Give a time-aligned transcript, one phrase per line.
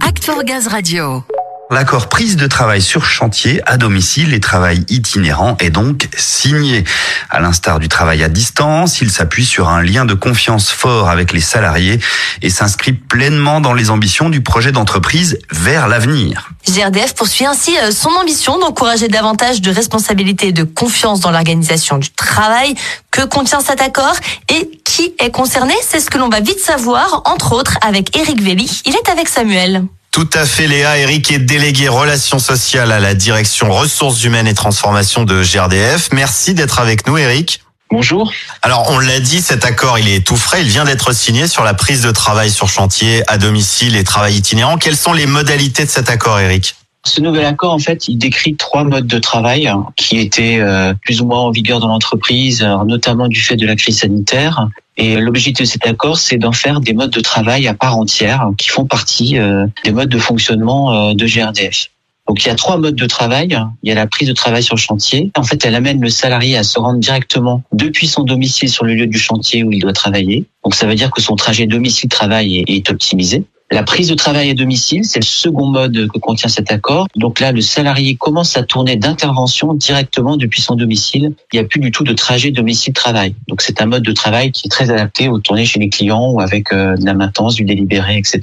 [0.00, 1.22] Act for Gaz Radio.
[1.70, 6.82] L'accord prise de travail sur chantier à domicile et travail itinérant est donc signé.
[7.30, 11.32] À l'instar du travail à distance, il s'appuie sur un lien de confiance fort avec
[11.32, 12.00] les salariés
[12.42, 16.50] et s'inscrit pleinement dans les ambitions du projet d'entreprise vers l'avenir.
[16.68, 21.98] GRDF poursuit ainsi euh, son ambition d'encourager davantage de responsabilité et de confiance dans l'organisation
[21.98, 22.74] du travail.
[23.12, 24.16] Que contient cet accord?
[24.48, 28.40] Et qui est concerné C'est ce que l'on va vite savoir, entre autres avec Eric
[28.40, 28.80] Velli.
[28.86, 29.84] Il est avec Samuel.
[30.10, 30.96] Tout à fait, Léa.
[30.96, 36.08] Eric est délégué relations sociales à la direction ressources humaines et transformation de GRDF.
[36.12, 37.60] Merci d'être avec nous, Eric.
[37.90, 38.32] Bonjour.
[38.62, 40.62] Alors, on l'a dit, cet accord, il est tout frais.
[40.62, 44.36] Il vient d'être signé sur la prise de travail sur chantier, à domicile et travail
[44.36, 44.78] itinérant.
[44.78, 48.56] Quelles sont les modalités de cet accord, Eric ce nouvel accord, en fait, il décrit
[48.56, 53.28] trois modes de travail qui étaient euh, plus ou moins en vigueur dans l'entreprise, notamment
[53.28, 54.66] du fait de la crise sanitaire.
[54.96, 58.50] Et l'objectif de cet accord, c'est d'en faire des modes de travail à part entière
[58.56, 61.90] qui font partie euh, des modes de fonctionnement euh, de GRDF.
[62.26, 63.56] Donc il y a trois modes de travail.
[63.82, 65.30] Il y a la prise de travail sur chantier.
[65.36, 68.94] En fait, elle amène le salarié à se rendre directement depuis son domicile sur le
[68.94, 70.46] lieu du chantier où il doit travailler.
[70.64, 73.44] Donc ça veut dire que son trajet domicile-travail est optimisé.
[73.72, 77.08] La prise de travail à domicile, c'est le second mode que contient cet accord.
[77.16, 81.34] Donc là, le salarié commence à tourner d'intervention directement depuis son domicile.
[81.52, 83.34] Il n'y a plus du tout de trajet domicile-travail.
[83.48, 86.30] Donc c'est un mode de travail qui est très adapté au tourner chez les clients
[86.30, 88.40] ou avec euh, de la maintenance, du délibéré, etc.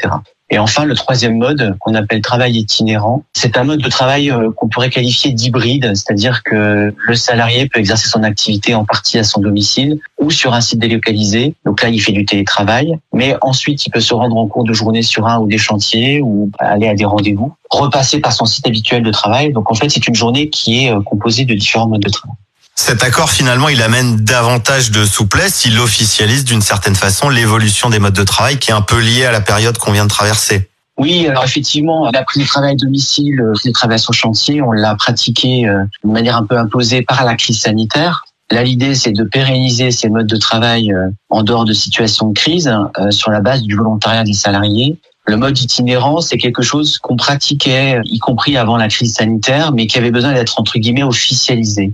[0.54, 4.52] Et enfin, le troisième mode qu'on appelle travail itinérant, c'est un mode de travail euh,
[4.52, 9.24] qu'on pourrait qualifier d'hybride, c'est-à-dire que le salarié peut exercer son activité en partie à
[9.24, 11.56] son domicile ou sur un site délocalisé.
[11.66, 14.74] Donc là, il fait du télétravail, mais ensuite, il peut se rendre en cours de
[14.74, 18.68] journée sur un ou des chantiers ou aller à des rendez-vous, repasser par son site
[18.68, 19.54] habituel de travail.
[19.54, 22.38] Donc en fait, c'est une journée qui est euh, composée de différents modes de travail.
[22.76, 25.66] Cet accord, finalement, il amène davantage de souplesse.
[25.66, 29.26] Il officialise d'une certaine façon l'évolution des modes de travail qui est un peu liée
[29.26, 30.70] à la période qu'on vient de traverser.
[30.98, 34.62] Oui, alors effectivement, la prise de travail à domicile, la prise de travail sur chantier,
[34.62, 38.26] on l'a pratiqué euh, de manière un peu imposée par la crise sanitaire.
[38.52, 42.34] Là, l'idée, c'est de pérenniser ces modes de travail euh, en dehors de situations de
[42.34, 42.68] crise
[43.00, 44.98] euh, sur la base du volontariat des salariés.
[45.26, 49.88] Le mode itinérant, c'est quelque chose qu'on pratiquait, y compris avant la crise sanitaire, mais
[49.88, 51.94] qui avait besoin d'être, entre guillemets, officialisé.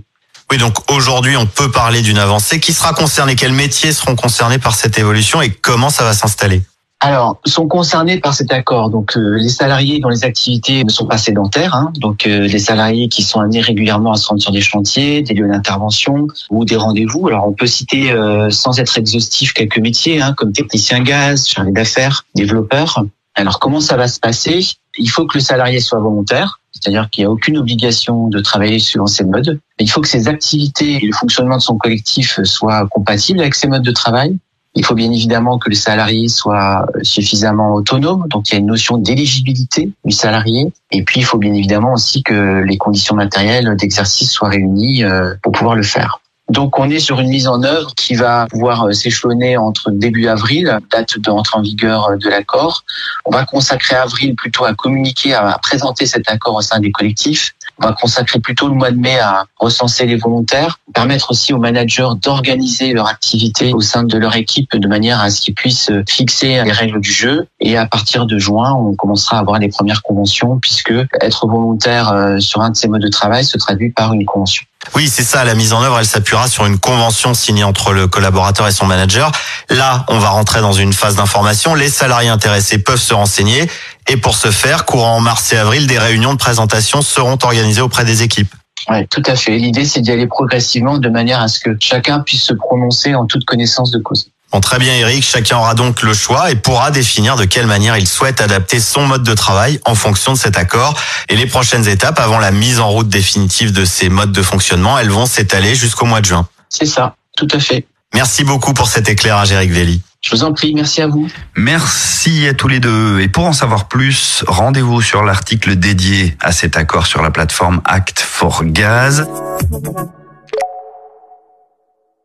[0.50, 2.58] Oui, donc aujourd'hui, on peut parler d'une avancée.
[2.58, 3.36] Qui sera concerné?
[3.36, 6.62] Quels métiers seront concernés par cette évolution et comment ça va s'installer?
[6.98, 8.90] Alors, sont concernés par cet accord.
[8.90, 12.58] Donc, euh, les salariés dont les activités ne sont pas sédentaires, hein, donc euh, les
[12.58, 16.66] salariés qui sont amenés régulièrement à se rendre sur des chantiers, des lieux d'intervention ou
[16.66, 17.28] des rendez-vous.
[17.28, 21.70] Alors, on peut citer, euh, sans être exhaustif, quelques métiers, hein, comme technicien gaz, chargé
[21.70, 23.02] d'affaires, développeur.
[23.34, 24.66] Alors, comment ça va se passer?
[24.98, 26.59] Il faut que le salarié soit volontaire.
[26.80, 29.58] C'est-à-dire qu'il n'y a aucune obligation de travailler suivant ces modes.
[29.78, 33.68] Il faut que ses activités et le fonctionnement de son collectif soient compatibles avec ces
[33.68, 34.38] modes de travail.
[34.74, 38.66] Il faut bien évidemment que le salarié soit suffisamment autonome, donc il y a une
[38.66, 40.72] notion d'éligibilité du salarié.
[40.92, 45.34] Et puis il faut bien évidemment aussi que les conditions matérielles d'exercice soient réunies euh,
[45.42, 46.19] pour pouvoir le faire.
[46.50, 50.26] Donc on est sur une mise en œuvre qui va pouvoir euh, s'échelonner entre début
[50.26, 52.82] avril, date d'entrée en vigueur euh, de l'accord.
[53.24, 57.54] On va consacrer avril plutôt à communiquer, à présenter cet accord au sein des collectifs.
[57.78, 61.58] On va consacrer plutôt le mois de mai à recenser les volontaires, permettre aussi aux
[61.58, 65.92] managers d'organiser leur activité au sein de leur équipe de manière à ce qu'ils puissent
[66.08, 67.46] fixer les règles du jeu.
[67.60, 72.12] Et à partir de juin, on commencera à avoir les premières conventions puisque être volontaire
[72.12, 74.64] euh, sur un de ces modes de travail se traduit par une convention.
[74.94, 75.44] Oui, c'est ça.
[75.44, 78.86] La mise en œuvre, elle s'appuiera sur une convention signée entre le collaborateur et son
[78.86, 79.30] manager.
[79.68, 81.74] Là, on va rentrer dans une phase d'information.
[81.74, 83.70] Les salariés intéressés peuvent se renseigner.
[84.08, 88.04] Et pour ce faire, courant mars et avril, des réunions de présentation seront organisées auprès
[88.04, 88.54] des équipes.
[88.88, 89.58] Oui, tout à fait.
[89.58, 93.26] L'idée, c'est d'y aller progressivement de manière à ce que chacun puisse se prononcer en
[93.26, 94.30] toute connaissance de cause.
[94.52, 97.96] Bon, très bien Eric, chacun aura donc le choix et pourra définir de quelle manière
[97.96, 100.98] il souhaite adapter son mode de travail en fonction de cet accord.
[101.28, 104.98] Et les prochaines étapes avant la mise en route définitive de ces modes de fonctionnement,
[104.98, 106.48] elles vont s'étaler jusqu'au mois de juin.
[106.68, 107.86] C'est ça, tout à fait.
[108.12, 110.02] Merci beaucoup pour cet éclairage Eric Velli.
[110.20, 111.28] Je vous en prie, merci à vous.
[111.56, 113.20] Merci à tous les deux.
[113.20, 117.80] Et pour en savoir plus, rendez-vous sur l'article dédié à cet accord sur la plateforme
[117.84, 119.26] Act for Gaz.